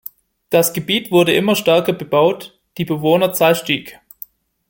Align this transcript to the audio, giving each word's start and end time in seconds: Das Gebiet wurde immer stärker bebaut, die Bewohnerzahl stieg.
Das 0.49 0.73
Gebiet 0.73 1.11
wurde 1.11 1.35
immer 1.35 1.55
stärker 1.55 1.93
bebaut, 1.93 2.59
die 2.79 2.85
Bewohnerzahl 2.85 3.53
stieg. 3.53 3.99